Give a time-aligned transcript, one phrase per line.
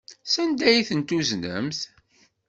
[0.33, 1.79] Sanda ay t-tuznemt?